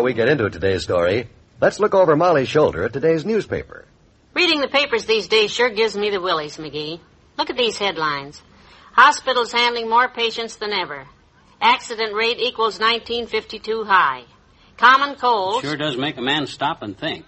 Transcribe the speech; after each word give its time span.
Before 0.00 0.06
we 0.06 0.14
get 0.14 0.30
into 0.30 0.48
today's 0.48 0.82
story, 0.82 1.28
let's 1.60 1.78
look 1.78 1.94
over 1.94 2.16
Molly's 2.16 2.48
shoulder 2.48 2.84
at 2.84 2.94
today's 2.94 3.26
newspaper. 3.26 3.84
Reading 4.32 4.62
the 4.62 4.68
papers 4.68 5.04
these 5.04 5.28
days 5.28 5.52
sure 5.52 5.68
gives 5.68 5.94
me 5.94 6.08
the 6.08 6.22
willies, 6.22 6.56
McGee. 6.56 7.00
Look 7.36 7.50
at 7.50 7.58
these 7.58 7.76
headlines. 7.76 8.40
Hospitals 8.92 9.52
handling 9.52 9.90
more 9.90 10.08
patients 10.08 10.56
than 10.56 10.72
ever. 10.72 11.06
Accident 11.60 12.14
rate 12.14 12.38
equals 12.38 12.80
1952 12.80 13.84
high. 13.84 14.24
Common 14.78 15.16
cold. 15.16 15.60
Sure 15.60 15.76
does 15.76 15.98
make 15.98 16.16
a 16.16 16.22
man 16.22 16.46
stop 16.46 16.80
and 16.80 16.96
think. 16.96 17.26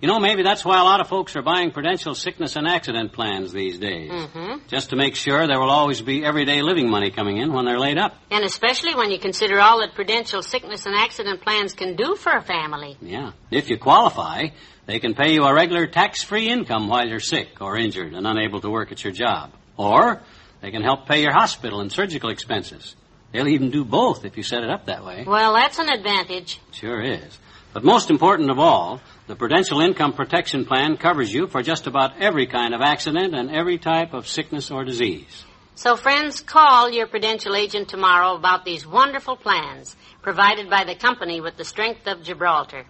You 0.00 0.08
know, 0.08 0.20
maybe 0.20 0.42
that's 0.42 0.64
why 0.64 0.78
a 0.80 0.84
lot 0.84 1.00
of 1.00 1.08
folks 1.08 1.34
are 1.34 1.42
buying 1.42 1.70
Prudential 1.70 2.14
sickness 2.14 2.56
and 2.56 2.66
accident 2.66 3.12
plans 3.12 3.52
these 3.52 3.78
days. 3.78 4.10
Mm-hmm. 4.10 4.66
Just 4.68 4.90
to 4.90 4.96
make 4.96 5.14
sure 5.14 5.46
there 5.46 5.58
will 5.58 5.70
always 5.70 6.02
be 6.02 6.24
everyday 6.24 6.60
living 6.60 6.90
money 6.90 7.10
coming 7.10 7.38
in 7.38 7.52
when 7.52 7.64
they're 7.64 7.78
laid 7.78 7.96
up. 7.96 8.14
And 8.30 8.44
especially 8.44 8.94
when 8.94 9.10
you 9.10 9.18
consider 9.18 9.60
all 9.60 9.80
that 9.80 9.94
Prudential 9.94 10.42
sickness 10.42 10.84
and 10.84 10.94
accident 10.94 11.40
plans 11.40 11.72
can 11.72 11.96
do 11.96 12.16
for 12.16 12.32
a 12.32 12.42
family. 12.42 12.98
Yeah. 13.00 13.32
If 13.50 13.70
you 13.70 13.78
qualify, 13.78 14.48
they 14.84 14.98
can 14.98 15.14
pay 15.14 15.32
you 15.32 15.44
a 15.44 15.54
regular 15.54 15.86
tax-free 15.86 16.48
income 16.48 16.88
while 16.88 17.06
you're 17.06 17.20
sick 17.20 17.62
or 17.62 17.78
injured 17.78 18.12
and 18.12 18.26
unable 18.26 18.60
to 18.60 18.68
work 18.68 18.92
at 18.92 19.02
your 19.02 19.12
job. 19.12 19.52
Or 19.78 20.20
they 20.60 20.70
can 20.70 20.82
help 20.82 21.06
pay 21.06 21.22
your 21.22 21.32
hospital 21.32 21.80
and 21.80 21.90
surgical 21.90 22.30
expenses. 22.30 22.94
They'll 23.34 23.48
even 23.48 23.72
do 23.72 23.84
both 23.84 24.24
if 24.24 24.36
you 24.36 24.44
set 24.44 24.62
it 24.62 24.70
up 24.70 24.86
that 24.86 25.04
way. 25.04 25.24
Well, 25.26 25.54
that's 25.54 25.80
an 25.80 25.88
advantage. 25.88 26.60
Sure 26.70 27.02
is. 27.02 27.36
But 27.72 27.82
most 27.82 28.08
important 28.08 28.48
of 28.48 28.60
all, 28.60 29.00
the 29.26 29.34
Prudential 29.34 29.80
Income 29.80 30.12
Protection 30.12 30.64
Plan 30.64 30.96
covers 30.96 31.34
you 31.34 31.48
for 31.48 31.60
just 31.60 31.88
about 31.88 32.16
every 32.20 32.46
kind 32.46 32.72
of 32.72 32.80
accident 32.80 33.34
and 33.34 33.50
every 33.50 33.76
type 33.76 34.14
of 34.14 34.28
sickness 34.28 34.70
or 34.70 34.84
disease. 34.84 35.44
So, 35.74 35.96
friends, 35.96 36.40
call 36.40 36.88
your 36.88 37.08
Prudential 37.08 37.56
agent 37.56 37.88
tomorrow 37.88 38.36
about 38.36 38.64
these 38.64 38.86
wonderful 38.86 39.34
plans 39.34 39.96
provided 40.22 40.70
by 40.70 40.84
the 40.84 40.94
company 40.94 41.40
with 41.40 41.56
the 41.56 41.64
strength 41.64 42.06
of 42.06 42.22
Gibraltar. 42.22 42.84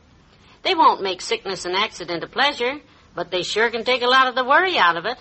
They 0.62 0.74
won't 0.74 1.02
make 1.02 1.22
sickness 1.22 1.64
and 1.64 1.74
accident 1.74 2.22
a 2.22 2.26
pleasure, 2.26 2.80
but 3.14 3.30
they 3.30 3.44
sure 3.44 3.70
can 3.70 3.84
take 3.84 4.02
a 4.02 4.08
lot 4.08 4.28
of 4.28 4.34
the 4.34 4.44
worry 4.44 4.76
out 4.76 4.98
of 4.98 5.06
it. 5.06 5.16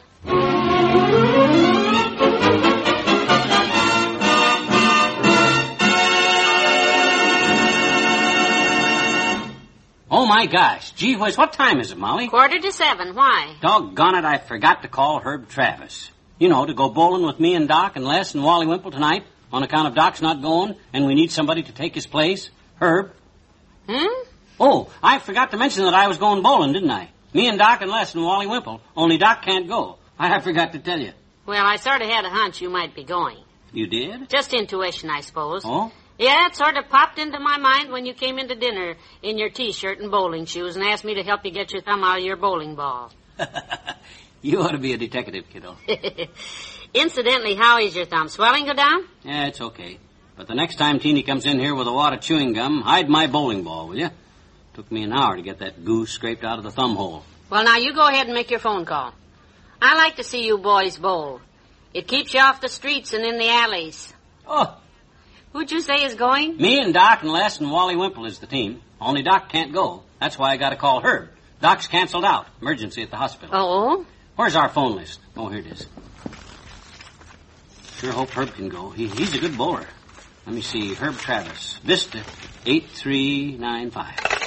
Oh 10.24 10.26
my 10.26 10.46
gosh. 10.46 10.92
Gee 10.92 11.18
whiz, 11.18 11.38
what 11.38 11.52
time 11.52 11.82
is 11.82 11.92
it, 11.92 11.98
Molly? 11.98 12.30
Quarter 12.30 12.58
to 12.60 12.72
seven. 12.72 13.14
Why? 13.14 13.58
Doggone 13.60 14.16
it, 14.16 14.24
I 14.24 14.38
forgot 14.38 14.84
to 14.84 14.88
call 14.88 15.20
Herb 15.20 15.50
Travis. 15.50 16.10
You 16.40 16.48
know, 16.48 16.66
to 16.66 16.74
go 16.74 16.88
bowling 16.88 17.26
with 17.26 17.42
me 17.42 17.56
and 17.56 17.68
Doc 17.68 17.98
and 17.98 18.06
Les 18.06 18.34
and 18.34 18.42
Wally 18.42 18.66
Wimple 18.66 18.92
tonight 18.92 19.26
on 19.52 19.64
account 19.64 19.90
of 19.90 19.96
Doc's 19.96 20.22
not 20.22 20.42
going 20.42 20.78
and 20.94 21.06
we 21.08 21.14
need 21.14 21.30
somebody 21.30 21.64
to 21.64 21.74
take 21.74 21.94
his 21.94 22.08
place. 22.08 22.50
Herb. 22.80 23.12
Hmm? 23.90 24.24
Oh, 24.62 24.90
I 25.04 25.20
forgot 25.20 25.52
to 25.52 25.58
mention 25.58 25.84
that 25.84 25.94
I 25.94 26.08
was 26.08 26.18
going 26.18 26.42
bowling, 26.42 26.72
didn't 26.72 26.92
I? 26.92 27.10
Me 27.34 27.50
and 27.50 27.60
Doc 27.60 27.82
and 27.82 27.92
Les 27.92 28.16
and 28.16 28.24
Wally 28.24 28.48
Wimple. 28.48 28.80
Only 28.96 29.18
Doc 29.18 29.42
can't 29.42 29.68
go. 29.68 29.98
I 30.18 30.40
forgot 30.48 30.72
to 30.72 30.80
tell 30.80 31.02
you. 31.02 31.12
Well, 31.46 31.66
I 31.66 31.76
sort 31.76 32.02
of 32.02 32.08
had 32.08 32.24
a 32.24 32.30
hunch 32.30 32.62
you 32.62 32.70
might 32.70 32.96
be 32.96 33.04
going. 33.04 33.40
You 33.74 33.88
did? 33.88 34.30
Just 34.30 34.54
intuition, 34.54 35.10
I 35.10 35.20
suppose. 35.20 35.64
Oh? 35.66 35.92
Yeah, 36.18 36.48
it 36.48 36.56
sort 36.56 36.78
of 36.78 36.90
popped 36.90 37.18
into 37.18 37.40
my 37.40 37.58
mind 37.58 37.92
when 37.92 38.06
you 38.06 38.14
came 38.14 38.38
into 38.38 38.56
dinner 38.56 38.96
in 39.24 39.38
your 39.38 39.50
t-shirt 39.50 40.00
and 40.00 40.12
bowling 40.12 40.46
shoes 40.46 40.76
and 40.76 40.86
asked 40.86 41.04
me 41.04 41.16
to 41.16 41.24
help 41.24 41.44
you 41.44 41.52
get 41.52 41.72
your 41.72 41.82
thumb 41.82 42.04
out 42.04 42.20
of 42.20 42.24
your 42.24 42.36
bowling 42.38 42.76
ball. 42.76 43.12
you 44.42 44.62
ought 44.62 44.72
to 44.72 44.78
be 44.78 44.94
a 44.94 44.98
detective, 44.98 45.46
kiddo. 45.52 45.76
Incidentally, 46.94 47.56
how 47.56 47.80
is 47.80 47.96
your 47.96 48.06
thumb? 48.06 48.30
Swelling 48.30 48.66
go 48.66 48.74
down? 48.74 49.08
Yeah, 49.24 49.48
it's 49.48 49.60
okay. 49.60 49.98
But 50.36 50.48
the 50.48 50.56
next 50.56 50.76
time 50.76 51.00
Teeny 51.00 51.24
comes 51.24 51.46
in 51.46 51.60
here 51.60 51.74
with 51.74 51.88
a 51.88 51.94
wad 51.94 52.14
of 52.14 52.22
chewing 52.22 52.54
gum, 52.54 52.82
hide 52.82 53.10
my 53.10 53.28
bowling 53.28 53.64
ball, 53.64 53.88
will 53.88 53.98
you? 53.98 54.10
Took 54.76 54.92
me 54.92 55.04
an 55.04 55.14
hour 55.14 55.36
to 55.36 55.42
get 55.42 55.60
that 55.60 55.84
goo 55.84 56.06
scraped 56.06 56.44
out 56.44 56.58
of 56.58 56.64
the 56.64 56.72
thumb 56.72 56.96
hole. 56.96 57.24
Well, 57.50 57.64
now 57.64 57.78
you 57.78 57.94
go 57.94 58.08
ahead 58.08 58.28
and 58.28 58.36
make 58.36 58.52
your 58.52 58.60
phone 58.60 58.86
call. 58.86 59.14
I 59.82 59.96
like 59.96 60.16
to 60.16 60.24
see 60.24 60.46
you 60.46 60.58
boys 60.58 60.98
bowl. 60.98 61.42
It 61.94 62.08
keeps 62.08 62.34
you 62.34 62.40
off 62.40 62.62
the 62.62 62.70
streets 62.70 63.14
and 63.14 63.24
in 63.24 63.38
the 63.38 63.50
alleys. 63.50 64.12
Oh, 64.48 64.80
Who'd 65.54 65.72
you 65.72 65.82
say 65.82 66.04
is 66.04 66.16
going? 66.16 66.58
me 66.58 66.80
and 66.80 66.94
Doc 66.94 67.22
and 67.22 67.32
Les 67.32 67.60
and 67.60 67.72
Wally 67.72 67.96
Wimple 67.96 68.26
is 68.26 68.40
the 68.40 68.48
team. 68.48 68.82
Only 69.00 69.22
Doc 69.22 69.50
can't 69.50 69.72
go. 69.72 70.04
That's 70.20 70.38
why 70.38 70.52
I 70.52 70.58
got 70.58 70.70
to 70.70 70.76
call 70.76 71.02
Herb. 71.02 71.30
Doc's 71.62 71.88
canceled 71.88 72.26
out. 72.26 72.48
Emergency 72.62 73.04
at 73.04 73.12
the 73.12 73.18
hospital. 73.18 73.52
Oh? 73.54 74.06
Where's 74.36 74.56
our 74.56 74.68
phone 74.68 74.96
list? 74.96 75.20
Oh, 75.38 75.48
here 75.50 75.60
it 75.60 75.68
is. 75.68 75.88
Sure 77.98 78.12
hope 78.12 78.30
Herb 78.32 78.54
can 78.56 78.68
go. 78.68 78.90
He, 78.90 79.08
he's 79.08 79.36
a 79.36 79.40
good 79.40 79.58
bowler. 79.58 79.86
Let 80.46 80.56
me 80.56 80.62
see. 80.62 80.94
Herb 80.96 81.16
Travis. 81.18 81.80
Vista 81.84 82.22
8395. 82.66 84.44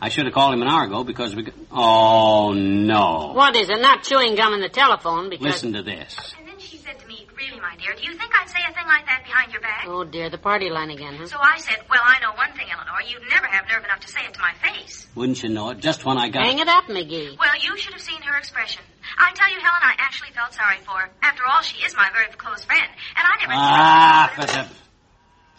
I 0.00 0.08
should 0.10 0.26
have 0.26 0.34
called 0.34 0.54
him 0.54 0.62
an 0.62 0.68
hour 0.68 0.84
ago 0.84 1.04
because 1.04 1.34
we 1.34 1.42
got... 1.42 1.54
Oh, 1.72 2.52
no. 2.52 3.32
What 3.34 3.56
is 3.56 3.68
it? 3.68 3.80
Not 3.80 4.02
chewing 4.02 4.34
gum 4.34 4.54
in 4.54 4.60
the 4.60 4.68
telephone 4.68 5.30
because... 5.30 5.46
Listen 5.46 5.72
to 5.72 5.82
this. 5.82 6.16
And 6.38 6.46
then 6.46 6.58
she 6.58 6.76
said 6.76 6.98
to 7.00 7.06
me, 7.06 7.26
really, 7.36 7.60
my 7.60 7.76
dear, 7.76 7.94
do 7.94 8.04
you 8.04 8.16
think 8.16 8.30
I'd 8.40 8.48
say 8.48 8.60
a 8.68 8.72
thing 8.74 8.86
like 8.86 9.06
that 9.06 9.17
behind 9.28 9.52
your 9.52 9.60
back? 9.60 9.84
Oh, 9.86 10.04
dear, 10.04 10.30
the 10.30 10.38
party 10.38 10.70
line 10.70 10.90
again, 10.90 11.16
huh? 11.16 11.26
So 11.26 11.36
I 11.38 11.58
said, 11.58 11.76
well, 11.90 12.00
I 12.02 12.18
know 12.20 12.32
one 12.34 12.52
thing, 12.56 12.66
Eleanor. 12.72 13.00
You'd 13.06 13.28
never 13.28 13.46
have 13.46 13.68
nerve 13.68 13.84
enough 13.84 14.00
to 14.00 14.08
say 14.08 14.20
it 14.26 14.32
to 14.34 14.40
my 14.40 14.54
face. 14.64 15.06
Wouldn't 15.14 15.42
you 15.42 15.50
know 15.50 15.70
it? 15.70 15.78
Just 15.80 16.04
when 16.04 16.16
I 16.18 16.28
got... 16.28 16.44
Hang 16.44 16.58
it 16.58 16.68
up, 16.68 16.84
McGee. 16.84 17.38
Well, 17.38 17.56
you 17.60 17.76
should 17.76 17.92
have 17.92 18.02
seen 18.02 18.22
her 18.22 18.36
expression. 18.38 18.82
I 19.18 19.32
tell 19.34 19.48
you, 19.48 19.60
Helen, 19.60 19.82
I 19.82 19.94
actually 19.98 20.30
felt 20.32 20.54
sorry 20.54 20.78
for 20.84 20.92
her. 20.98 21.10
After 21.22 21.42
all, 21.46 21.60
she 21.62 21.84
is 21.84 21.94
my 21.94 22.08
very 22.12 22.26
close 22.32 22.64
friend. 22.64 22.88
And 23.16 23.26
I 23.26 23.36
never... 23.40 23.52
Ah, 23.54 24.32
for 24.34 24.46
the... 24.46 24.68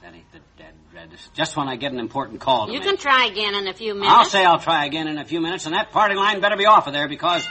That 0.01 0.15
ain't 0.15 0.31
the 0.31 0.39
dead 0.57 0.73
reddest. 0.93 1.33
Just 1.33 1.55
when 1.55 1.67
I 1.67 1.75
get 1.75 1.91
an 1.91 1.99
important 1.99 2.39
call 2.39 2.67
to 2.67 2.73
You 2.73 2.79
make. 2.79 2.87
can 2.87 2.97
try 2.97 3.25
again 3.25 3.53
in 3.55 3.67
a 3.67 3.73
few 3.73 3.93
minutes. 3.93 4.11
I'll 4.11 4.25
say 4.25 4.43
I'll 4.45 4.59
try 4.59 4.85
again 4.85 5.07
in 5.07 5.17
a 5.17 5.25
few 5.25 5.41
minutes, 5.41 5.65
and 5.65 5.75
that 5.75 5.91
party 5.91 6.15
line 6.15 6.41
better 6.41 6.57
be 6.57 6.65
off 6.65 6.87
of 6.87 6.93
there 6.93 7.07
because... 7.07 7.45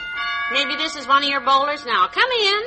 Maybe 0.51 0.75
this 0.77 0.95
is 0.95 1.07
one 1.07 1.23
of 1.23 1.29
your 1.29 1.41
bowlers 1.41 1.85
now. 1.85 2.07
Come 2.07 2.29
in. 2.31 2.61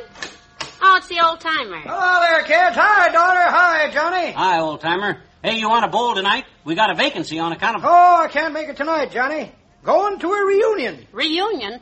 Oh, 0.85 0.97
it's 0.97 1.07
the 1.07 1.25
old 1.25 1.39
timer. 1.39 1.79
Hello 1.79 2.21
there, 2.23 2.43
kids. 2.43 2.77
Hi, 2.77 3.09
daughter. 3.13 3.41
Hi, 3.41 3.89
Johnny. 3.93 4.33
Hi, 4.33 4.59
old 4.59 4.81
timer. 4.81 5.23
Hey, 5.41 5.57
you 5.57 5.69
want 5.69 5.85
a 5.85 5.89
bowl 5.89 6.13
tonight? 6.17 6.45
We 6.65 6.75
got 6.75 6.91
a 6.91 6.95
vacancy 6.97 7.39
on 7.39 7.53
account 7.53 7.77
of... 7.77 7.85
Oh, 7.85 8.17
I 8.21 8.27
can't 8.27 8.53
make 8.53 8.69
it 8.69 8.77
tonight, 8.77 9.13
Johnny. 9.13 9.53
Going 9.85 10.19
to 10.19 10.33
a 10.33 10.45
reunion. 10.45 11.07
Reunion? 11.13 11.79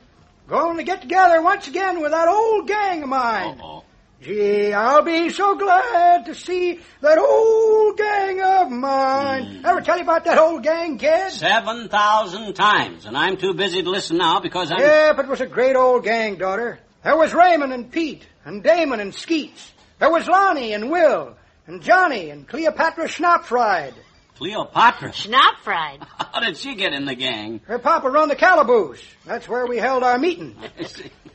Going 0.49 0.77
to 0.77 0.83
get 0.83 1.00
together 1.00 1.41
once 1.41 1.66
again 1.66 2.03
with 2.03 2.10
that 2.10 2.28
old 2.28 2.69
gang 2.69 3.03
of 3.03 3.09
mine. 3.09 3.59
Uh-oh. 3.59 3.84
Gee, 4.21 4.75
I'll 4.75 5.00
be 5.00 5.31
so 5.31 5.56
glad 5.56 6.27
to 6.27 6.34
see 6.34 6.78
that 7.00 7.16
old 7.16 7.97
gang 7.97 8.43
of 8.43 8.71
mine. 8.71 9.60
Hmm. 9.60 9.66
Ever 9.66 9.81
tell 9.81 9.97
you 9.97 10.03
about 10.03 10.27
that 10.27 10.37
old 10.37 10.62
gang, 10.62 10.99
kid? 10.99 11.31
Seven 11.31 11.89
thousand 11.89 12.53
times, 12.53 13.06
and 13.06 13.16
I'm 13.16 13.39
too 13.39 13.55
busy 13.55 13.83
to 13.83 13.89
listen 13.89 14.19
now 14.19 14.41
because 14.41 14.71
I'm... 14.71 14.78
Yep, 14.78 15.21
it 15.21 15.27
was 15.27 15.41
a 15.41 15.47
great 15.47 15.74
old 15.74 16.04
gang, 16.04 16.36
daughter. 16.36 16.80
There 17.03 17.16
was 17.16 17.33
Raymond 17.33 17.72
and 17.72 17.91
Pete, 17.91 18.27
and 18.50 18.64
Damon 18.64 18.98
and 18.98 19.14
Skeets. 19.14 19.72
There 20.00 20.10
was 20.10 20.26
Lonnie 20.26 20.72
and 20.72 20.91
Will, 20.91 21.36
and 21.68 21.80
Johnny 21.80 22.30
and 22.30 22.48
Cleopatra 22.48 23.06
Schnapfried. 23.06 23.94
Cleopatra. 24.38 25.10
Schnapp 25.10 25.60
fried. 25.62 26.00
How 26.18 26.41
did 26.41 26.56
she 26.56 26.74
get 26.74 26.92
in 26.92 27.04
the 27.04 27.14
gang? 27.14 27.60
Her 27.66 27.78
papa 27.78 28.10
run 28.10 28.28
the 28.28 28.34
calaboose. 28.34 29.04
That's 29.24 29.47
where 29.47 29.66
we 29.66 29.76
held 29.76 30.02
our 30.02 30.18
meeting. 30.18 30.56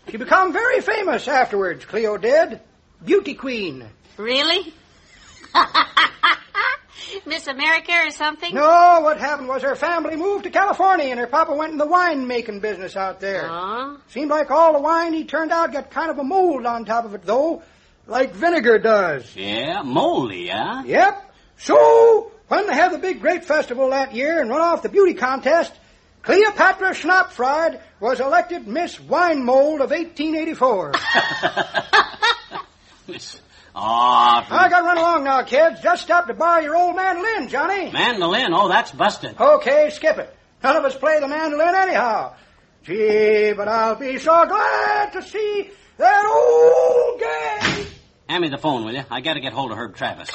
She 0.08 0.18
become 0.18 0.54
very 0.54 0.82
famous 0.82 1.28
afterwards, 1.28 1.84
Cleo 1.84 2.16
did. 2.18 2.62
Beauty 3.04 3.34
queen. 3.34 3.88
Really? 4.18 4.72
Miss 7.26 7.48
America 7.48 7.92
or 8.06 8.12
something? 8.12 8.54
No, 8.54 9.00
what 9.02 9.20
happened 9.20 9.48
was 9.48 9.64
her 9.64 9.76
family 9.76 10.16
moved 10.16 10.44
to 10.44 10.50
California 10.50 11.08
and 11.08 11.20
her 11.20 11.28
papa 11.28 11.54
went 11.54 11.72
in 11.72 11.78
the 11.78 11.86
wine 11.86 12.28
making 12.28 12.60
business 12.60 12.96
out 12.96 13.20
there. 13.20 13.48
Oh? 13.50 13.98
Seemed 14.10 14.30
like 14.30 14.52
all 14.52 14.74
the 14.74 14.80
wine 14.80 15.14
he 15.14 15.26
turned 15.26 15.52
out 15.52 15.74
got 15.74 15.92
kind 15.92 16.12
of 16.12 16.20
a 16.20 16.24
mold 16.24 16.66
on 16.66 16.86
top 16.86 17.06
of 17.06 17.14
it 17.14 17.24
though, 17.24 17.64
like 18.08 18.34
vinegar 18.34 18.80
does. 18.80 19.36
Yeah, 19.36 19.82
moldy, 19.84 20.50
huh? 20.50 20.84
Yep. 20.86 21.34
So, 21.58 22.32
when 22.48 22.68
they 22.68 22.74
had 22.74 22.92
the 22.92 23.00
big 23.00 23.22
grape 23.22 23.44
festival 23.44 23.90
that 23.90 24.14
year 24.14 24.42
and 24.42 24.50
run 24.50 24.62
off 24.62 24.84
the 24.84 24.90
beauty 24.90 25.14
contest, 25.14 25.74
Cleopatra 26.22 26.92
Schnapfried 26.92 27.80
was 28.00 28.20
elected 28.20 28.68
Miss 28.68 29.00
Wine 29.00 29.44
Mold 29.46 29.82
of 29.82 29.92
1884. 29.92 30.94
Miss. 33.08 33.40
Ah, 33.78 34.48
Aw, 34.50 34.58
I 34.66 34.70
gotta 34.70 34.86
run 34.86 34.98
along 34.98 35.24
now, 35.26 35.44
kids. 35.44 35.82
Just 35.82 36.04
stop 36.04 36.28
to 36.28 36.34
borrow 36.34 36.62
your 36.62 36.76
old 36.78 36.96
mandolin, 36.96 37.50
Johnny. 37.50 37.92
mandolin. 37.92 38.54
Oh, 38.54 38.70
that's 38.70 38.92
busted. 38.92 39.40
Okay, 39.40 39.90
skip 39.90 40.18
it. 40.18 40.34
None 40.64 40.78
of 40.78 40.86
us 40.86 40.96
play 40.96 41.20
the 41.20 41.28
mandolin 41.28 41.76
anyhow. 41.76 42.34
Gee, 42.84 43.52
but 43.56 43.68
I'll 43.68 43.96
be 43.96 44.18
so 44.20 44.46
glad 44.46 45.12
to 45.14 45.22
see 45.22 45.70
that 45.98 46.26
old 46.26 47.20
gang. 47.20 47.86
Hand 48.30 48.42
me 48.44 48.50
the 48.50 48.58
phone, 48.58 48.86
will 48.86 48.94
you? 48.94 49.04
I 49.12 49.22
gotta 49.22 49.40
get 49.42 49.54
hold 49.54 49.72
of 49.72 49.78
Herb 49.78 49.96
Travis. 49.96 50.30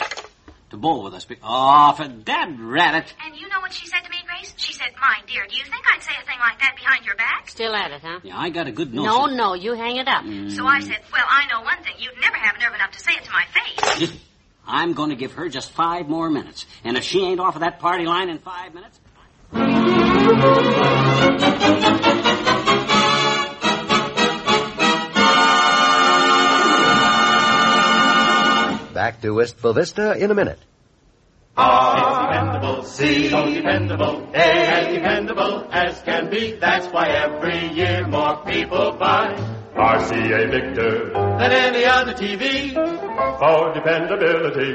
To 0.70 0.76
bowl 0.76 1.02
with 1.02 1.14
us. 1.14 1.25
Be- 1.25 1.37
oh, 1.42 1.92
for 1.96 2.06
dad 2.06 2.60
rabbit. 2.60 3.12
And 3.25 3.34
you 3.37 3.48
know 3.48 3.60
what 3.60 3.72
she 3.72 3.87
said 3.88 4.00
to 4.04 4.10
me, 4.10 4.19
Grace? 4.40 4.54
She 4.56 4.72
said, 4.72 4.88
My 5.00 5.16
dear, 5.26 5.46
do 5.48 5.56
you 5.56 5.64
think 5.64 5.84
I'd 5.92 6.02
say 6.02 6.12
a 6.20 6.26
thing 6.26 6.38
like 6.38 6.58
that 6.60 6.75
behind 6.76 7.04
your 7.04 7.16
back? 7.16 7.48
Still 7.48 7.75
at 7.75 7.90
it, 7.90 8.02
huh? 8.02 8.20
Yeah, 8.22 8.38
I 8.38 8.50
got 8.50 8.66
a 8.66 8.72
good 8.72 8.92
notion. 8.92 9.37
No, 9.37 9.48
no, 9.48 9.54
you 9.54 9.75
hang 9.75 9.96
it 9.96 10.08
up. 10.08 10.25
Mm. 10.25 10.50
So 10.54 10.66
I 10.66 10.81
said, 10.81 10.98
Well, 11.12 11.25
I 11.28 11.46
know 11.46 11.62
one 11.62 11.82
thing. 11.82 11.94
You'd 11.98 12.20
never 12.20 12.37
have 12.37 12.56
nerve 12.60 12.75
enough 12.75 12.92
to 12.92 13.00
say 13.00 13.12
it 13.12 13.25
to 13.25 13.31
my 13.31 13.44
face. 13.52 14.12
I'm 14.66 14.92
going 14.92 15.10
to 15.10 15.16
give 15.16 15.32
her 15.32 15.48
just 15.48 15.72
five 15.72 16.08
more 16.08 16.31
minutes. 16.31 16.66
And 16.84 16.96
if 16.96 17.04
she 17.04 17.25
ain't 17.25 17.40
off 17.40 17.56
of 17.56 17.60
that 17.62 17.81
party 17.81 18.06
line 18.06 18.28
in 18.28 18.38
five 18.38 18.72
minutes. 18.75 19.00
Back 28.94 29.20
to 29.22 29.31
Wistful 29.32 29.72
Vista 29.72 30.16
in 30.16 30.31
a 30.31 30.34
minute. 30.34 30.58
Dependable, 31.56 32.82
C, 32.85 33.29
so 33.29 33.52
dependable, 33.52 34.29
A, 34.35 34.38
as 34.38 34.94
dependable 34.94 35.69
as 35.70 36.02
can 36.02 36.31
be. 36.31 36.52
That's 36.52 36.87
why 36.88 37.08
every 37.08 37.69
year 37.69 38.06
more 38.06 38.44
people 38.44 38.93
buy 38.93 39.35
RCA 39.75 40.50
Victor 40.50 41.11
than 41.12 41.52
any 41.52 41.85
other 41.85 42.14
TV 42.14 42.75
for 43.38 43.73
dependability. 43.75 44.75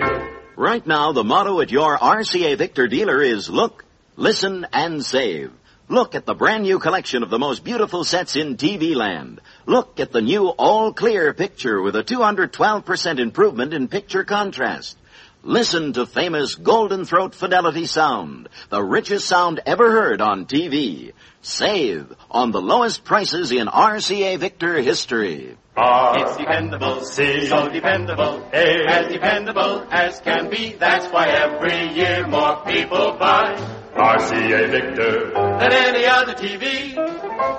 Right 0.58 0.86
now, 0.88 1.12
the 1.12 1.24
motto 1.24 1.60
at 1.62 1.72
your 1.72 1.98
RCA 1.98 2.58
Victor 2.58 2.88
dealer 2.88 3.22
is 3.22 3.50
look, 3.50 3.84
listen, 4.16 4.66
and 4.72 5.04
save. 5.04 5.52
Look 5.88 6.16
at 6.16 6.26
the 6.26 6.34
brand 6.34 6.64
new 6.64 6.80
collection 6.80 7.22
of 7.22 7.30
the 7.30 7.38
most 7.38 7.64
beautiful 7.64 8.04
sets 8.04 8.36
in 8.36 8.58
TV 8.58 8.96
land. 8.96 9.40
Look 9.68 10.00
at 10.00 10.12
the 10.12 10.22
new 10.22 10.48
all 10.48 10.94
clear 10.94 11.32
picture 11.34 11.80
with 11.80 11.96
a 11.96 12.04
212% 12.04 13.20
improvement 13.20 13.72
in 13.74 13.88
picture 13.88 14.24
contrast. 14.24 14.98
Listen 15.48 15.94
to 15.94 16.08
famous 16.08 16.56
Golden 16.56 17.06
Throat 17.06 17.36
Fidelity 17.36 17.86
Sound, 17.86 18.50
the 18.70 18.82
richest 18.82 19.28
sound 19.28 19.62
ever 19.68 19.92
heard 19.92 20.20
on 20.20 20.48
TV. 20.48 21.14
Save 21.44 22.12
on 22.32 22.50
the 22.50 22.60
lowest 22.60 23.04
prices 23.04 23.52
in 23.52 23.68
RCA 23.68 24.40
Victor 24.40 24.82
history. 24.82 25.56
R, 25.78 26.18
it's 26.18 26.38
dependable, 26.38 27.02
C, 27.02 27.46
so 27.46 27.70
dependable, 27.70 28.50
A, 28.54 28.88
as 28.88 29.12
dependable 29.12 29.86
as 29.92 30.20
can 30.22 30.50
be. 30.50 30.74
That's 30.74 31.06
why 31.14 31.28
every 31.28 31.94
year 31.94 32.26
more 32.26 32.64
people 32.66 33.16
buy 33.20 33.54
RCA 33.94 34.72
Victor 34.72 35.30
than 35.30 35.72
any 35.72 36.08
other 36.08 36.34
TV 36.34 36.96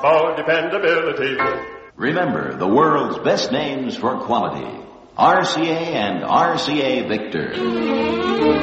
for 0.01 0.35
dependability. 0.35 1.37
Remember 1.95 2.57
the 2.57 2.67
world's 2.67 3.21
best 3.21 3.53
names 3.53 3.97
for 3.97 4.19
quality. 4.19 4.87
RCA 5.19 5.95
and 5.95 6.23
RCA 6.23 7.09
Victor. 7.09 8.57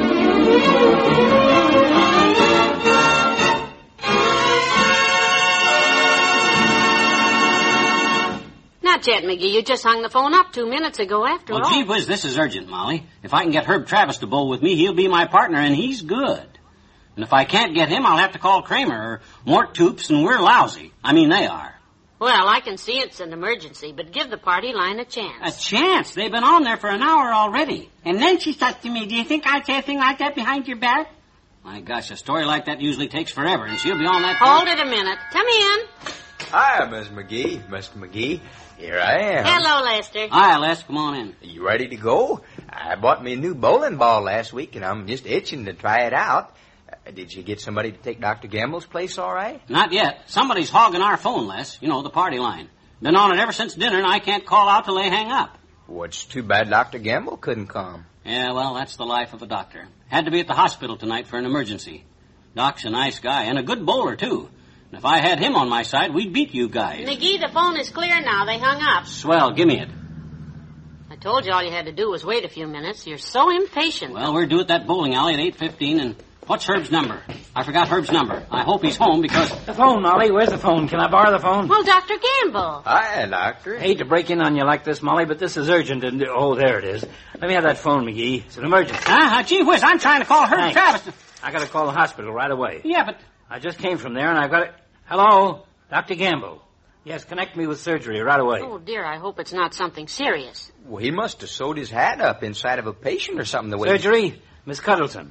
Not 8.82 9.06
yet, 9.06 9.24
McGee. 9.24 9.50
You 9.50 9.62
just 9.62 9.82
hung 9.82 10.02
the 10.02 10.10
phone 10.10 10.34
up 10.34 10.52
two 10.52 10.68
minutes 10.68 10.98
ago 10.98 11.24
after 11.26 11.54
Well, 11.54 11.64
all. 11.64 11.72
gee 11.72 11.84
whiz, 11.84 12.06
this 12.06 12.24
is 12.26 12.36
urgent, 12.38 12.68
Molly. 12.68 13.06
If 13.22 13.32
I 13.32 13.42
can 13.42 13.50
get 13.50 13.64
Herb 13.64 13.86
Travis 13.86 14.18
to 14.18 14.26
bowl 14.26 14.48
with 14.50 14.60
me, 14.62 14.76
he'll 14.76 14.92
be 14.94 15.08
my 15.08 15.26
partner, 15.26 15.58
and 15.58 15.74
he's 15.74 16.02
good. 16.02 16.46
And 17.16 17.24
if 17.24 17.32
I 17.32 17.44
can't 17.44 17.74
get 17.74 17.88
him, 17.88 18.04
I'll 18.04 18.18
have 18.18 18.32
to 18.32 18.38
call 18.38 18.60
Kramer 18.62 18.94
or 18.94 19.20
Mort 19.46 19.74
Toops, 19.74 20.10
and 20.10 20.22
we're 20.22 20.38
lousy. 20.38 20.92
I 21.02 21.14
mean, 21.14 21.30
they 21.30 21.46
are. 21.46 21.73
Well, 22.24 22.48
I 22.48 22.60
can 22.60 22.78
see 22.78 22.94
it's 23.00 23.20
an 23.20 23.34
emergency, 23.34 23.92
but 23.94 24.10
give 24.10 24.30
the 24.30 24.38
party 24.38 24.72
line 24.72 24.98
a 24.98 25.04
chance. 25.04 25.34
A 25.42 25.44
chance. 25.44 25.64
chance. 25.66 26.14
They've 26.14 26.30
been 26.32 26.42
on 26.42 26.62
there 26.64 26.78
for 26.78 26.88
an 26.88 27.02
hour 27.02 27.30
already. 27.34 27.90
And 28.02 28.16
then 28.18 28.38
she 28.38 28.54
said 28.54 28.80
to 28.80 28.88
me, 28.88 29.04
do 29.04 29.14
you 29.14 29.24
think 29.24 29.46
I'd 29.46 29.66
say 29.66 29.76
a 29.76 29.82
thing 29.82 29.98
like 29.98 30.20
that 30.20 30.34
behind 30.34 30.66
your 30.66 30.78
back? 30.78 31.10
My 31.62 31.82
gosh, 31.82 32.10
a 32.10 32.16
story 32.16 32.46
like 32.46 32.64
that 32.64 32.80
usually 32.80 33.08
takes 33.08 33.30
forever, 33.30 33.66
and 33.66 33.78
she'll 33.78 33.98
be 33.98 34.06
on 34.06 34.22
that 34.22 34.36
Hold 34.36 34.60
phone. 34.66 34.68
it 34.68 34.80
a 34.80 34.86
minute. 34.86 35.18
Come 35.32 35.46
in. 35.46 35.78
Hi, 36.50 36.88
Miss 36.88 37.08
McGee. 37.08 37.68
Mr. 37.68 37.98
McGee. 37.98 38.40
Here 38.78 38.98
I 38.98 39.18
am. 39.18 39.44
Hello, 39.44 39.84
Lester. 39.84 40.26
Hi, 40.30 40.56
Les, 40.56 40.82
come 40.82 40.96
on 40.96 41.14
in. 41.16 41.28
Are 41.28 41.46
You 41.46 41.66
ready 41.66 41.88
to 41.88 41.96
go? 41.96 42.40
I 42.70 42.94
bought 42.96 43.22
me 43.22 43.34
a 43.34 43.36
new 43.36 43.54
bowling 43.54 43.98
ball 43.98 44.22
last 44.22 44.50
week, 44.54 44.76
and 44.76 44.84
I'm 44.84 45.06
just 45.06 45.26
itching 45.26 45.66
to 45.66 45.74
try 45.74 46.04
it 46.06 46.14
out. 46.14 46.56
Did 47.14 47.32
you 47.32 47.42
get 47.42 47.60
somebody 47.60 47.92
to 47.92 47.98
take 47.98 48.20
Dr. 48.20 48.48
Gamble's 48.48 48.86
place 48.86 49.18
all 49.18 49.32
right? 49.32 49.60
Not 49.68 49.92
yet. 49.92 50.22
Somebody's 50.26 50.70
hogging 50.70 51.00
our 51.02 51.16
phone, 51.16 51.46
Les. 51.46 51.80
You 51.80 51.88
know, 51.88 52.02
the 52.02 52.10
party 52.10 52.38
line. 52.38 52.68
Been 53.02 53.16
on 53.16 53.32
it 53.36 53.40
ever 53.40 53.52
since 53.52 53.74
dinner, 53.74 53.98
and 53.98 54.06
I 54.06 54.18
can't 54.18 54.46
call 54.46 54.68
out 54.68 54.86
till 54.86 54.96
they 54.96 55.08
hang 55.08 55.30
up. 55.30 55.58
Well, 55.86 56.04
it's 56.04 56.24
too 56.24 56.42
bad 56.42 56.70
Dr. 56.70 56.98
Gamble 56.98 57.36
couldn't 57.36 57.66
come. 57.66 58.06
Yeah, 58.24 58.52
well, 58.52 58.74
that's 58.74 58.96
the 58.96 59.04
life 59.04 59.34
of 59.34 59.42
a 59.42 59.46
doctor. 59.46 59.86
Had 60.08 60.24
to 60.24 60.30
be 60.30 60.40
at 60.40 60.46
the 60.46 60.54
hospital 60.54 60.96
tonight 60.96 61.26
for 61.26 61.38
an 61.38 61.44
emergency. 61.44 62.04
Doc's 62.54 62.84
a 62.84 62.90
nice 62.90 63.18
guy, 63.18 63.44
and 63.44 63.58
a 63.58 63.62
good 63.62 63.84
bowler, 63.84 64.16
too. 64.16 64.48
And 64.90 64.98
if 64.98 65.04
I 65.04 65.18
had 65.18 65.38
him 65.38 65.56
on 65.56 65.68
my 65.68 65.82
side, 65.82 66.14
we'd 66.14 66.32
beat 66.32 66.54
you 66.54 66.68
guys. 66.68 67.06
McGee, 67.06 67.40
the 67.40 67.50
phone 67.52 67.76
is 67.78 67.90
clear 67.90 68.20
now. 68.20 68.44
They 68.46 68.58
hung 68.58 68.80
up. 68.80 69.06
Swell, 69.06 69.50
give 69.50 69.66
me 69.66 69.80
it. 69.80 69.88
I 71.10 71.16
told 71.16 71.44
you 71.44 71.52
all 71.52 71.62
you 71.62 71.70
had 71.70 71.86
to 71.86 71.92
do 71.92 72.10
was 72.10 72.24
wait 72.24 72.44
a 72.44 72.48
few 72.48 72.66
minutes. 72.66 73.06
You're 73.06 73.18
so 73.18 73.50
impatient. 73.50 74.14
Well, 74.14 74.32
we're 74.32 74.46
due 74.46 74.60
at 74.60 74.68
that 74.68 74.86
bowling 74.86 75.14
alley 75.14 75.34
at 75.34 75.40
8.15, 75.58 76.00
and 76.00 76.16
what's 76.46 76.66
Herb's 76.66 76.90
number? 76.90 77.22
I 77.54 77.62
forgot 77.64 77.88
Herb's 77.88 78.10
number. 78.10 78.44
I 78.50 78.62
hope 78.62 78.82
he's 78.82 78.96
home 78.96 79.20
because... 79.22 79.50
The 79.64 79.74
phone, 79.74 80.02
Molly. 80.02 80.30
Where's 80.30 80.50
the 80.50 80.58
phone? 80.58 80.88
Can 80.88 81.00
I 81.00 81.10
borrow 81.10 81.30
the 81.30 81.38
phone? 81.38 81.68
Well, 81.68 81.82
Dr. 81.82 82.14
Gamble. 82.18 82.82
Hi, 82.84 83.26
Doctor. 83.26 83.78
hate 83.78 83.98
to 83.98 84.04
break 84.04 84.30
in 84.30 84.40
on 84.40 84.56
you 84.56 84.64
like 84.64 84.84
this, 84.84 85.02
Molly, 85.02 85.24
but 85.24 85.38
this 85.38 85.56
is 85.56 85.68
urgent. 85.68 86.04
And 86.04 86.24
oh, 86.28 86.54
there 86.54 86.78
it 86.78 86.84
is. 86.84 87.04
Let 87.34 87.48
me 87.48 87.54
have 87.54 87.64
that 87.64 87.78
phone, 87.78 88.04
McGee. 88.04 88.44
It's 88.44 88.56
an 88.56 88.64
emergency. 88.64 89.02
Ah, 89.06 89.42
gee 89.46 89.62
whiz, 89.62 89.82
I'm 89.82 89.98
trying 89.98 90.20
to 90.20 90.26
call 90.26 90.46
Herb 90.46 90.58
Thanks. 90.58 90.74
Travis. 90.74 91.14
I 91.42 91.52
got 91.52 91.60
to 91.60 91.68
call 91.68 91.86
the 91.86 91.92
hospital 91.92 92.32
right 92.32 92.50
away. 92.50 92.80
Yeah, 92.84 93.04
but... 93.04 93.18
I 93.48 93.58
just 93.58 93.78
came 93.78 93.98
from 93.98 94.14
there, 94.14 94.28
and 94.28 94.38
I've 94.38 94.50
got 94.50 94.62
it. 94.62 94.74
Hello, 95.04 95.64
Doctor 95.90 96.14
Gamble. 96.14 96.62
Yes, 97.04 97.22
connect 97.24 97.54
me 97.54 97.66
with 97.66 97.80
surgery 97.80 98.20
right 98.20 98.40
away. 98.40 98.60
Oh, 98.62 98.78
dear, 98.78 99.04
I 99.04 99.18
hope 99.18 99.38
it's 99.38 99.52
not 99.52 99.74
something 99.74 100.08
serious. 100.08 100.72
Well, 100.86 101.02
he 101.02 101.10
must 101.10 101.42
have 101.42 101.50
sewed 101.50 101.76
his 101.76 101.90
hat 101.90 102.22
up 102.22 102.42
inside 102.42 102.78
of 102.78 102.86
a 102.86 102.94
patient 102.94 103.38
or 103.38 103.44
something 103.44 103.70
the 103.70 103.76
way... 103.76 103.88
Surgery, 103.88 104.40
Miss 104.64 104.80
Cuddleton. 104.80 105.30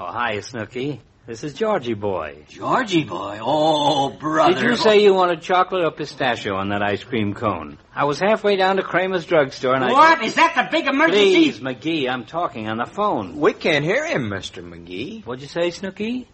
Oh, 0.00 0.06
hi, 0.06 0.38
Snooky. 0.38 1.00
This 1.26 1.42
is 1.42 1.54
Georgie 1.54 1.94
boy. 1.94 2.44
Georgie 2.48 3.02
boy, 3.02 3.40
oh, 3.42 4.10
brother. 4.10 4.54
Did 4.54 4.62
you 4.62 4.76
say 4.76 5.02
you 5.02 5.12
wanted 5.12 5.42
chocolate 5.42 5.84
or 5.84 5.90
pistachio 5.90 6.54
on 6.54 6.68
that 6.68 6.84
ice 6.84 7.02
cream 7.02 7.34
cone? 7.34 7.78
I 7.92 8.04
was 8.04 8.20
halfway 8.20 8.54
down 8.54 8.76
to 8.76 8.84
Kramer's 8.84 9.26
drugstore, 9.26 9.74
and 9.74 9.82
I. 9.82 9.90
What? 9.90 10.22
Is 10.22 10.36
that 10.36 10.54
the 10.54 10.68
big 10.70 10.86
emergency? 10.86 11.34
Please, 11.34 11.58
McGee, 11.58 12.08
I'm 12.08 12.26
talking 12.26 12.68
on 12.68 12.76
the 12.78 12.86
phone. 12.86 13.40
We 13.40 13.52
can't 13.54 13.84
hear 13.84 14.06
him, 14.06 14.30
Mr. 14.30 14.62
McGee. 14.62 15.26
What'd 15.26 15.42
you 15.42 15.48
say, 15.48 15.72
Snooky? 15.72 16.28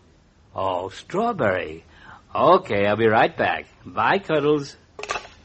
Oh, 0.55 0.91
strawberry. 0.91 1.87
Okay, 2.35 2.87
I'll 2.87 2.97
be 2.97 3.07
right 3.07 3.35
back. 3.35 3.65
Bye, 3.87 4.19
Cuddles. 4.19 4.77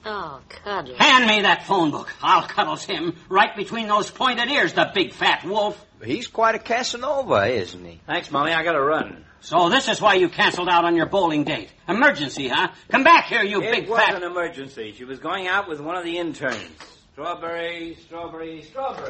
Oh, 0.05 0.39
cuddle. 0.49 0.95
Hand 0.95 1.27
me 1.27 1.41
that 1.41 1.65
phone 1.65 1.91
book. 1.91 2.11
I'll 2.21 2.47
cuddles 2.47 2.83
him 2.83 3.15
right 3.27 3.55
between 3.55 3.87
those 3.87 4.09
pointed 4.09 4.49
ears, 4.49 4.73
the 4.73 4.89
big 4.93 5.13
fat 5.13 5.45
wolf. 5.45 5.85
He's 6.03 6.27
quite 6.27 6.55
a 6.55 6.59
Casanova, 6.59 7.47
isn't 7.47 7.85
he? 7.85 7.99
Thanks, 8.05 8.31
Molly. 8.31 8.53
I 8.53 8.63
gotta 8.63 8.81
run. 8.81 9.25
So 9.41 9.69
this 9.69 9.87
is 9.87 10.01
why 10.01 10.15
you 10.15 10.29
canceled 10.29 10.69
out 10.69 10.85
on 10.85 10.95
your 10.95 11.05
bowling 11.05 11.43
date. 11.43 11.71
Emergency, 11.87 12.49
huh? 12.49 12.69
Come 12.89 13.03
back 13.03 13.27
here, 13.27 13.43
you 13.43 13.61
it 13.61 13.71
big 13.71 13.89
was 13.89 13.99
fat... 13.99 14.15
an 14.15 14.23
emergency. 14.23 14.93
She 14.97 15.05
was 15.05 15.19
going 15.19 15.47
out 15.47 15.69
with 15.69 15.79
one 15.79 15.95
of 15.95 16.03
the 16.03 16.17
interns. 16.17 16.98
Strawberry, 17.19 17.97
strawberry, 18.05 18.61
strawberry. 18.61 19.09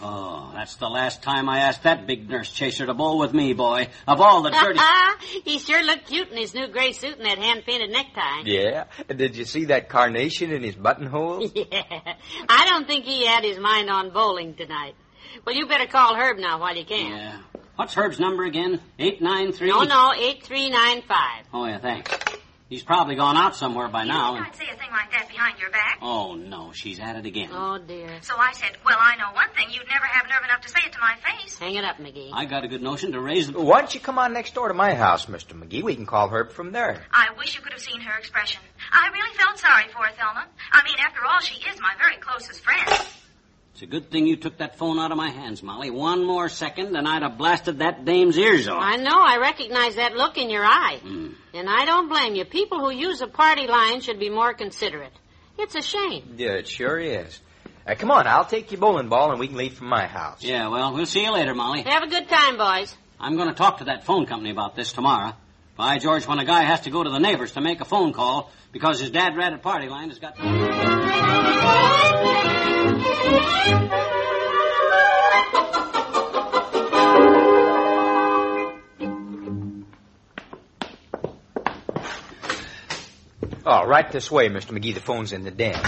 Oh, 0.00 0.52
that's 0.54 0.76
the 0.76 0.88
last 0.88 1.24
time 1.24 1.48
I 1.48 1.58
asked 1.62 1.82
that 1.82 2.06
big 2.06 2.30
nurse 2.30 2.52
chaser 2.52 2.86
to 2.86 2.94
bowl 2.94 3.18
with 3.18 3.34
me, 3.34 3.52
boy. 3.52 3.88
Of 4.06 4.20
all 4.20 4.42
the 4.42 4.50
dirty... 4.50 4.78
he 5.44 5.58
sure 5.58 5.82
looked 5.82 6.06
cute 6.06 6.28
in 6.30 6.36
his 6.36 6.54
new 6.54 6.68
gray 6.68 6.92
suit 6.92 7.16
and 7.16 7.26
that 7.26 7.38
hand-painted 7.38 7.90
necktie. 7.90 8.42
Yeah. 8.44 8.84
Did 9.08 9.34
you 9.34 9.44
see 9.44 9.64
that 9.64 9.88
carnation 9.88 10.52
in 10.52 10.62
his 10.62 10.76
buttonhole? 10.76 11.50
Yeah. 11.52 12.14
I 12.48 12.64
don't 12.66 12.86
think 12.86 13.04
he 13.04 13.26
had 13.26 13.42
his 13.42 13.58
mind 13.58 13.90
on 13.90 14.10
bowling 14.10 14.54
tonight. 14.54 14.94
Well, 15.44 15.56
you 15.56 15.66
better 15.66 15.88
call 15.88 16.14
Herb 16.14 16.38
now 16.38 16.60
while 16.60 16.76
you 16.76 16.84
can. 16.84 17.10
Yeah. 17.10 17.38
What's 17.74 17.92
Herb's 17.92 18.20
number 18.20 18.44
again? 18.44 18.80
893? 19.00 19.68
No, 19.68 19.82
no, 19.82 20.12
8395. 20.16 21.46
Oh, 21.52 21.66
yeah, 21.66 21.78
thanks. 21.78 22.38
He's 22.68 22.82
probably 22.82 23.14
gone 23.14 23.38
out 23.38 23.56
somewhere 23.56 23.88
by 23.88 24.04
now. 24.04 24.34
I'd 24.34 24.40
not 24.40 24.54
say 24.56 24.66
a 24.70 24.76
thing 24.76 24.90
like 24.90 25.10
that 25.12 25.26
behind 25.30 25.58
your 25.58 25.70
back. 25.70 26.00
Oh, 26.02 26.34
no, 26.34 26.70
she's 26.74 27.00
at 27.00 27.16
it 27.16 27.24
again. 27.24 27.48
Oh, 27.50 27.78
dear. 27.78 28.18
So 28.20 28.34
I 28.36 28.52
said, 28.52 28.76
well, 28.84 28.98
I 29.00 29.16
know 29.16 29.32
one 29.32 29.48
thing. 29.56 29.68
You'd 29.70 29.88
never 29.88 30.04
have 30.04 30.28
nerve 30.28 30.44
enough 30.44 30.60
to 30.60 30.68
say 30.68 30.80
it 30.84 30.92
to 30.92 30.98
my 31.00 31.16
face. 31.16 31.56
Hang 31.58 31.76
it 31.76 31.84
up, 31.84 31.96
McGee. 31.96 32.28
I 32.30 32.44
got 32.44 32.64
a 32.64 32.68
good 32.68 32.82
notion 32.82 33.12
to 33.12 33.20
raise 33.20 33.50
the... 33.50 33.58
Why 33.58 33.78
don't 33.78 33.94
you 33.94 34.00
come 34.00 34.18
on 34.18 34.34
next 34.34 34.52
door 34.54 34.68
to 34.68 34.74
my 34.74 34.92
house, 34.94 35.24
Mr. 35.26 35.58
McGee? 35.58 35.82
We 35.82 35.94
can 35.94 36.04
call 36.04 36.28
Herb 36.28 36.52
from 36.52 36.72
there. 36.72 37.02
I 37.10 37.28
wish 37.38 37.56
you 37.56 37.62
could 37.62 37.72
have 37.72 37.80
seen 37.80 38.02
her 38.02 38.18
expression. 38.18 38.60
I 38.92 39.08
really 39.14 39.34
felt 39.34 39.58
sorry 39.58 39.88
for 39.88 40.04
her, 40.04 40.12
Thelma. 40.12 40.46
I 40.70 40.84
mean, 40.84 40.96
after 40.98 41.20
all, 41.24 41.40
she 41.40 41.66
is 41.70 41.80
my 41.80 41.94
very 41.98 42.18
closest 42.18 42.62
friend. 42.62 42.86
It's 43.78 43.84
a 43.84 43.86
good 43.86 44.10
thing 44.10 44.26
you 44.26 44.34
took 44.34 44.58
that 44.58 44.76
phone 44.76 44.98
out 44.98 45.12
of 45.12 45.16
my 45.16 45.30
hands, 45.30 45.62
Molly. 45.62 45.88
One 45.88 46.26
more 46.26 46.48
second, 46.48 46.96
and 46.96 47.06
I'd 47.06 47.22
have 47.22 47.38
blasted 47.38 47.78
that 47.78 48.04
dame's 48.04 48.36
ears 48.36 48.66
off. 48.66 48.82
I 48.82 48.96
know. 48.96 49.16
I 49.16 49.36
recognize 49.36 49.94
that 49.94 50.16
look 50.16 50.36
in 50.36 50.50
your 50.50 50.64
eye. 50.64 50.98
Hmm. 51.00 51.28
And 51.54 51.68
I 51.70 51.84
don't 51.84 52.08
blame 52.08 52.34
you. 52.34 52.44
People 52.44 52.80
who 52.80 52.90
use 52.90 53.20
a 53.20 53.28
party 53.28 53.68
line 53.68 54.00
should 54.00 54.18
be 54.18 54.30
more 54.30 54.52
considerate. 54.52 55.12
It's 55.56 55.76
a 55.76 55.82
shame. 55.82 56.34
Yeah, 56.38 56.54
it 56.54 56.66
sure 56.66 56.98
is. 56.98 57.38
Uh, 57.86 57.94
come 57.94 58.10
on, 58.10 58.26
I'll 58.26 58.44
take 58.44 58.72
your 58.72 58.80
bowling 58.80 59.08
ball 59.08 59.30
and 59.30 59.38
we 59.38 59.46
can 59.46 59.56
leave 59.56 59.74
from 59.74 59.86
my 59.86 60.08
house. 60.08 60.42
Yeah, 60.42 60.66
well, 60.70 60.92
we'll 60.92 61.06
see 61.06 61.22
you 61.22 61.32
later, 61.32 61.54
Molly. 61.54 61.82
Have 61.82 62.02
a 62.02 62.08
good 62.08 62.28
time, 62.28 62.58
boys. 62.58 62.92
I'm 63.20 63.36
going 63.36 63.48
to 63.48 63.54
talk 63.54 63.78
to 63.78 63.84
that 63.84 64.02
phone 64.02 64.26
company 64.26 64.50
about 64.50 64.74
this 64.74 64.92
tomorrow. 64.92 65.34
By 65.78 65.98
George, 65.98 66.26
when 66.26 66.40
a 66.40 66.44
guy 66.44 66.62
has 66.64 66.80
to 66.80 66.90
go 66.90 67.04
to 67.04 67.08
the 67.08 67.20
neighbors 67.20 67.52
to 67.52 67.60
make 67.60 67.80
a 67.80 67.84
phone 67.84 68.12
call 68.12 68.50
because 68.72 68.98
his 68.98 69.12
dad 69.12 69.36
ran 69.36 69.54
a 69.54 69.58
party 69.58 69.88
line 69.88 70.08
has 70.08 70.18
got... 70.18 70.34
Oh, 83.64 83.86
right 83.86 84.10
this 84.10 84.32
way, 84.32 84.48
Mr. 84.48 84.76
McGee. 84.76 84.94
The 84.94 85.00
phone's 85.00 85.32
in 85.32 85.44
the 85.44 85.52
den. 85.52 85.80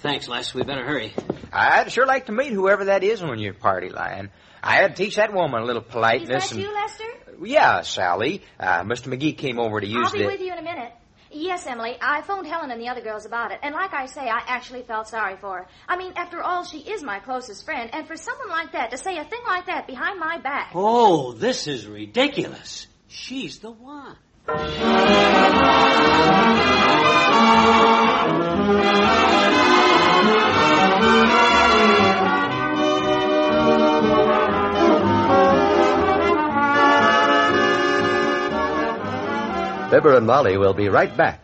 Thanks, 0.00 0.28
Les. 0.28 0.52
We 0.52 0.62
better 0.62 0.84
hurry. 0.84 1.14
I'd 1.52 1.90
sure 1.92 2.06
like 2.06 2.26
to 2.26 2.32
meet 2.32 2.52
whoever 2.52 2.86
that 2.86 3.02
is 3.02 3.22
on 3.22 3.38
your 3.38 3.54
party 3.54 3.88
line. 3.88 4.30
I 4.62 4.76
had 4.76 4.96
to 4.96 5.02
teach 5.02 5.16
that 5.16 5.32
woman 5.32 5.62
a 5.62 5.64
little 5.64 5.82
politeness. 5.82 6.44
Is 6.44 6.50
that 6.50 6.56
and... 6.56 6.62
you, 6.64 6.74
Lester? 6.74 7.04
Yeah, 7.44 7.82
Sally. 7.82 8.42
Uh, 8.58 8.82
Mr. 8.82 9.12
McGee 9.12 9.36
came 9.36 9.58
over 9.58 9.80
to 9.80 9.86
use 9.86 10.06
I'll 10.06 10.12
be 10.12 10.18
the. 10.20 10.26
with 10.26 10.40
you 10.40 10.52
in 10.52 10.58
a 10.58 10.62
minute. 10.62 10.92
Yes, 11.30 11.66
Emily. 11.66 11.96
I 12.00 12.22
phoned 12.22 12.46
Helen 12.46 12.70
and 12.70 12.80
the 12.80 12.88
other 12.88 13.02
girls 13.02 13.26
about 13.26 13.52
it, 13.52 13.58
and 13.62 13.74
like 13.74 13.92
I 13.92 14.06
say, 14.06 14.22
I 14.22 14.42
actually 14.46 14.82
felt 14.82 15.08
sorry 15.08 15.36
for 15.36 15.58
her. 15.58 15.66
I 15.86 15.98
mean, 15.98 16.14
after 16.16 16.42
all, 16.42 16.64
she 16.64 16.78
is 16.78 17.02
my 17.02 17.18
closest 17.18 17.66
friend, 17.66 17.90
and 17.92 18.06
for 18.06 18.16
someone 18.16 18.48
like 18.48 18.72
that 18.72 18.92
to 18.92 18.98
say 18.98 19.18
a 19.18 19.24
thing 19.24 19.40
like 19.46 19.66
that 19.66 19.86
behind 19.86 20.18
my 20.18 20.38
back. 20.38 20.72
Oh, 20.74 21.32
this 21.32 21.66
is 21.66 21.86
ridiculous. 21.86 22.86
She's 23.08 23.58
the 23.58 23.70
one. 23.70 24.16
Fibber 39.98 40.16
and 40.16 40.28
Molly 40.28 40.56
will 40.56 40.74
be 40.74 40.88
right 40.88 41.16
back. 41.16 41.40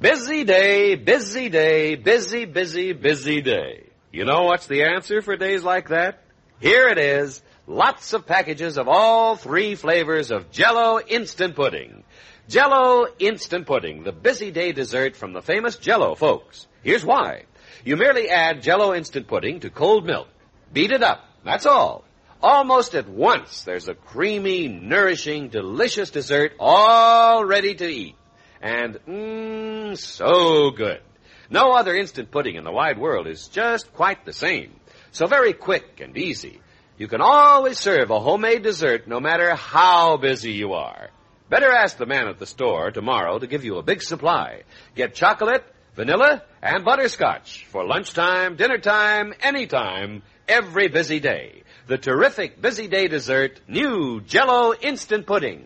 Busy 0.00 0.42
day, 0.42 0.96
busy 0.96 1.48
day, 1.50 1.94
busy, 1.94 2.44
busy, 2.44 2.92
busy 2.92 3.42
day. 3.42 3.90
You 4.10 4.24
know 4.24 4.42
what's 4.42 4.66
the 4.66 4.82
answer 4.82 5.22
for 5.22 5.36
days 5.36 5.62
like 5.62 5.90
that? 5.90 6.20
Here 6.58 6.88
it 6.88 6.98
is. 6.98 7.40
Lots 7.68 8.12
of 8.12 8.26
packages 8.26 8.76
of 8.76 8.88
all 8.88 9.36
three 9.36 9.76
flavors 9.76 10.32
of 10.32 10.50
Jello 10.50 10.98
Instant 10.98 11.54
Pudding. 11.54 12.02
Jello 12.48 13.06
Instant 13.20 13.68
Pudding, 13.68 14.02
the 14.02 14.10
busy 14.10 14.50
day 14.50 14.72
dessert 14.72 15.14
from 15.14 15.32
the 15.32 15.40
famous 15.40 15.76
Jello 15.76 16.16
folks. 16.16 16.66
Here's 16.82 17.04
why. 17.04 17.44
You 17.84 17.96
merely 17.96 18.28
add 18.30 18.64
Jello 18.64 18.94
Instant 18.94 19.28
Pudding 19.28 19.60
to 19.60 19.70
cold 19.70 20.04
milk. 20.04 20.26
Beat 20.72 20.90
it 20.90 21.04
up. 21.04 21.24
That's 21.44 21.66
all. 21.66 22.02
Almost 22.42 22.94
at 22.94 23.06
once, 23.06 23.64
there's 23.64 23.88
a 23.88 23.94
creamy, 23.94 24.66
nourishing, 24.66 25.48
delicious 25.48 26.10
dessert 26.10 26.52
all 26.58 27.44
ready 27.44 27.74
to 27.74 27.86
eat. 27.86 28.16
And, 28.62 28.98
mmm, 29.06 29.98
so 29.98 30.70
good. 30.70 31.02
No 31.50 31.72
other 31.72 31.94
instant 31.94 32.30
pudding 32.30 32.54
in 32.54 32.64
the 32.64 32.72
wide 32.72 32.98
world 32.98 33.26
is 33.26 33.48
just 33.48 33.92
quite 33.92 34.24
the 34.24 34.32
same. 34.32 34.72
So 35.12 35.26
very 35.26 35.52
quick 35.52 36.00
and 36.00 36.16
easy. 36.16 36.60
You 36.96 37.08
can 37.08 37.20
always 37.20 37.78
serve 37.78 38.10
a 38.10 38.20
homemade 38.20 38.62
dessert 38.62 39.06
no 39.06 39.20
matter 39.20 39.54
how 39.54 40.16
busy 40.16 40.52
you 40.52 40.72
are. 40.72 41.10
Better 41.50 41.70
ask 41.70 41.98
the 41.98 42.06
man 42.06 42.28
at 42.28 42.38
the 42.38 42.46
store 42.46 42.90
tomorrow 42.90 43.38
to 43.38 43.46
give 43.46 43.64
you 43.64 43.76
a 43.76 43.82
big 43.82 44.00
supply. 44.00 44.62
Get 44.94 45.14
chocolate, 45.14 45.64
vanilla, 45.96 46.42
and 46.62 46.84
butterscotch 46.84 47.66
for 47.66 47.84
lunchtime, 47.84 48.56
dinner 48.56 48.78
time, 48.78 49.34
anytime, 49.40 50.22
every 50.50 50.88
busy 50.88 51.20
day. 51.20 51.62
The 51.86 51.96
terrific 51.96 52.60
busy 52.60 52.88
day 52.88 53.06
dessert, 53.06 53.60
new 53.68 54.20
Jello 54.20 54.74
Instant 54.74 55.24
Pudding. 55.24 55.64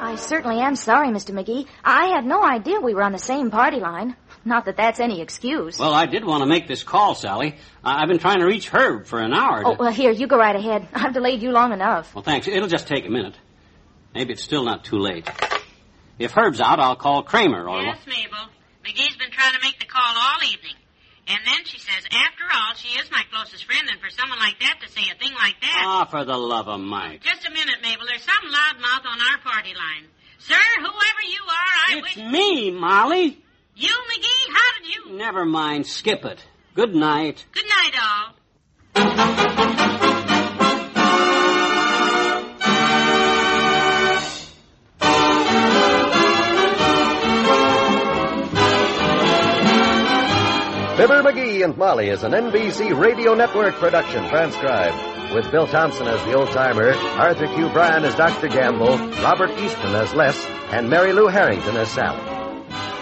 I 0.00 0.16
certainly 0.16 0.60
am 0.60 0.76
sorry, 0.76 1.08
Mr. 1.08 1.30
McGee. 1.30 1.66
I 1.82 2.06
had 2.08 2.26
no 2.26 2.44
idea 2.44 2.80
we 2.80 2.92
were 2.94 3.02
on 3.02 3.12
the 3.12 3.18
same 3.18 3.50
party 3.50 3.80
line. 3.80 4.14
Not 4.44 4.66
that 4.66 4.76
that's 4.76 5.00
any 5.00 5.20
excuse. 5.22 5.78
Well, 5.78 5.94
I 5.94 6.06
did 6.06 6.24
want 6.24 6.42
to 6.42 6.46
make 6.46 6.68
this 6.68 6.82
call, 6.82 7.14
Sally. 7.14 7.56
I- 7.82 8.02
I've 8.02 8.08
been 8.08 8.18
trying 8.18 8.40
to 8.40 8.46
reach 8.46 8.68
Herb 8.68 9.06
for 9.06 9.20
an 9.20 9.32
hour. 9.32 9.62
to- 9.62 9.68
Oh, 9.68 9.76
well, 9.78 9.92
here, 9.92 10.10
you 10.10 10.26
go 10.26 10.36
right 10.36 10.54
ahead. 10.56 10.86
I've 10.94 11.14
delayed 11.14 11.42
you 11.42 11.50
long 11.50 11.72
enough. 11.72 12.14
Well, 12.14 12.22
thanks. 12.24 12.46
It'll 12.46 12.68
just 12.68 12.86
take 12.86 13.06
a 13.06 13.10
minute. 13.10 13.34
Maybe 14.14 14.32
it's 14.34 14.42
still 14.44 14.64
not 14.64 14.84
too 14.84 14.98
late. 14.98 15.28
If 16.18 16.32
Herb's 16.32 16.60
out, 16.60 16.78
I'll 16.78 16.94
call 16.96 17.22
Kramer 17.22 17.66
or... 17.68 17.82
Yes, 17.82 17.98
Mabel. 18.06 18.38
McGee's 18.84 19.16
been 19.16 19.30
trying 19.32 19.54
to 19.54 19.60
make 19.62 19.80
the 19.80 19.86
call 19.86 20.02
all 20.14 20.38
evening. 20.44 20.76
And 21.26 21.38
then 21.46 21.64
she 21.64 21.78
says, 21.80 22.04
after 22.12 22.44
all, 22.54 22.74
she 22.76 22.98
is 23.00 23.10
my 23.10 23.22
closest 23.32 23.64
friend, 23.64 23.88
and 23.90 23.98
for 23.98 24.10
someone 24.10 24.38
like 24.38 24.60
that 24.60 24.78
to 24.82 24.88
say 24.92 25.00
a 25.10 25.18
thing 25.18 25.32
like 25.32 25.58
that. 25.62 25.82
Ah, 25.84 26.04
for 26.04 26.22
the 26.24 26.36
love 26.36 26.68
of 26.68 26.78
Mike. 26.80 27.22
Just 27.22 27.48
a 27.48 27.50
minute, 27.50 27.76
Mabel. 27.82 28.04
There's 28.06 28.22
some 28.22 28.44
loudmouth 28.44 29.06
on 29.10 29.18
our 29.32 29.38
party 29.42 29.72
line. 29.74 30.04
Sir, 30.38 30.60
whoever 30.78 31.24
you 31.26 31.42
are, 31.48 31.72
I 31.88 31.98
It's 32.04 32.16
wish... 32.16 32.26
me, 32.26 32.70
Molly. 32.72 33.42
You, 33.76 33.88
McGee? 33.88 34.52
How 34.52 34.82
did 34.82 34.94
you... 34.94 35.16
Never 35.18 35.44
mind. 35.44 35.86
Skip 35.86 36.24
it. 36.24 36.44
Good 36.74 36.94
night. 36.94 37.44
Good 37.52 37.64
night, 37.66 37.92
all. 38.02 38.34
Fibber 50.96 51.24
McGee 51.24 51.64
and 51.64 51.76
Molly 51.76 52.08
is 52.08 52.22
an 52.22 52.30
NBC 52.30 52.96
Radio 52.96 53.34
Network 53.34 53.74
production 53.74 54.28
transcribed. 54.28 55.34
With 55.34 55.50
Bill 55.50 55.66
Thompson 55.66 56.06
as 56.06 56.24
the 56.24 56.34
old 56.34 56.50
timer, 56.52 56.92
Arthur 56.92 57.48
Q. 57.48 57.68
Bryan 57.70 58.04
as 58.04 58.14
Dr. 58.14 58.46
Gamble, 58.46 58.96
Robert 59.20 59.50
Easton 59.58 59.96
as 59.96 60.14
Les, 60.14 60.46
and 60.70 60.88
Mary 60.88 61.12
Lou 61.12 61.26
Harrington 61.26 61.76
as 61.76 61.90
Sally. 61.90 62.33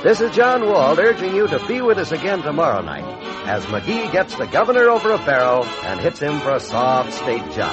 This 0.02 0.21
is 0.21 0.35
John 0.35 0.66
Wald 0.66 0.99
urging 0.99 1.32
you 1.32 1.47
to 1.47 1.64
be 1.68 1.80
with 1.80 1.97
us 1.97 2.11
again 2.11 2.42
tomorrow 2.42 2.82
night 2.82 3.04
as 3.47 3.64
McGee 3.66 4.11
gets 4.11 4.35
the 4.35 4.49
governor 4.49 4.88
over 4.88 5.12
a 5.12 5.18
barrel 5.18 5.64
and 5.64 6.00
hits 6.00 6.18
him 6.18 6.40
for 6.40 6.56
a 6.56 6.59
soft 6.59 7.12
state 7.12 7.49
job. 7.52 7.73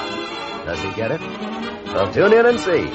Does 0.63 0.79
he 0.79 0.91
get 0.91 1.09
it? 1.09 1.21
Well, 1.21 2.13
tune 2.13 2.33
in 2.33 2.45
and 2.45 2.59
see. 2.59 2.85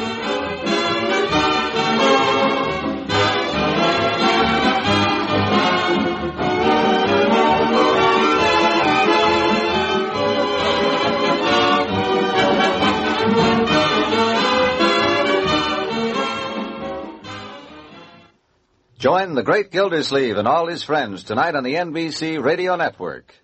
Join 19.04 19.34
the 19.34 19.42
great 19.42 19.70
Gildersleeve 19.70 20.38
and 20.38 20.48
all 20.48 20.66
his 20.66 20.82
friends 20.82 21.24
tonight 21.24 21.54
on 21.54 21.62
the 21.62 21.74
NBC 21.74 22.42
Radio 22.42 22.74
Network. 22.76 23.34